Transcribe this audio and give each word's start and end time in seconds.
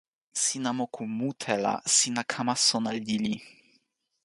sina 0.43 0.71
moku 0.77 1.03
mute 1.17 1.53
la 1.63 1.73
sina 1.95 2.23
kama 2.31 2.55
sona 2.55 2.91
lili. 3.07 3.35